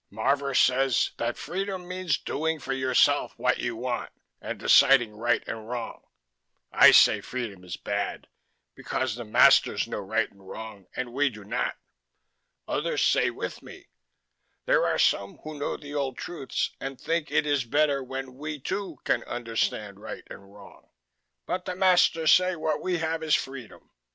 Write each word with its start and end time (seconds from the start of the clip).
Marvor 0.11 0.55
says 0.57 1.11
that 1.17 1.37
freedom 1.37 1.87
means 1.87 2.17
doing 2.17 2.57
for 2.57 2.73
yourself 2.73 3.35
what 3.37 3.59
you 3.59 3.75
want 3.75 4.11
and 4.41 4.57
deciding 4.57 5.15
right 5.15 5.43
and 5.47 5.69
wrong. 5.69 6.07
I 6.71 6.89
say 6.89 7.21
freedom 7.21 7.63
is 7.63 7.77
bad 7.77 8.27
because 8.73 9.13
the 9.13 9.23
masters 9.23 9.87
know 9.87 9.99
right 9.99 10.27
and 10.31 10.49
wrong 10.49 10.87
and 10.95 11.13
we 11.13 11.29
do 11.29 11.43
not. 11.43 11.77
Others 12.67 13.03
say 13.03 13.29
with 13.29 13.61
me: 13.61 13.89
there 14.65 14.87
are 14.87 14.97
some 14.97 15.37
who 15.43 15.59
know 15.59 15.77
the 15.77 15.93
old 15.93 16.17
truths 16.17 16.71
and 16.79 16.99
think 16.99 17.29
it 17.29 17.45
is 17.45 17.63
better 17.63 18.03
when 18.03 18.33
we, 18.37 18.59
too, 18.59 18.97
can 19.03 19.23
understand 19.25 19.99
right 19.99 20.23
and 20.31 20.51
wrong. 20.51 20.89
But 21.45 21.65
the 21.65 21.75
masters 21.75 22.33
say 22.33 22.55
what 22.55 22.81
we 22.81 22.97
have 22.97 23.21
is 23.21 23.35
freedom. 23.35 23.91